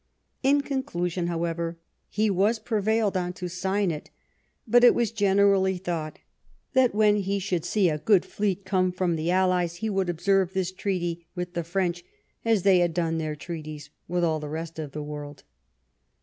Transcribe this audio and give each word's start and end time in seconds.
In 0.41 0.61
conclusion, 0.61 1.27
however, 1.27 1.77
he 2.09 2.31
was 2.31 2.57
prevailed 2.57 3.15
on 3.15 3.33
to 3.33 3.47
sign 3.47 3.91
it; 3.91 4.09
but 4.67 4.83
it 4.83 4.95
was 4.95 5.11
generally 5.11 5.77
thought 5.77 6.17
that 6.73 6.95
when 6.95 7.17
he 7.17 7.37
should 7.37 7.63
see 7.63 7.87
a 7.87 7.99
good 7.99 8.25
fleet 8.25 8.65
come 8.65 8.91
from 8.91 9.15
the 9.15 9.29
allies 9.29 9.75
he 9.75 9.91
would 9.91 10.09
observe 10.09 10.53
this 10.53 10.71
treaty 10.71 11.27
with 11.35 11.53
the 11.53 11.63
French 11.63 12.03
as 12.43 12.63
they 12.63 12.79
have 12.79 12.95
done 12.95 13.19
their 13.19 13.35
treaties 13.35 13.91
with 14.07 14.23
all 14.23 14.39
the 14.39 14.49
rest 14.49 14.79
of 14.79 14.91
the 14.93 15.03
world." 15.03 15.43